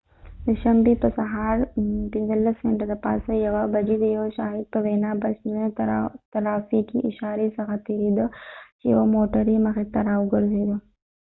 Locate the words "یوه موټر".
8.93-9.43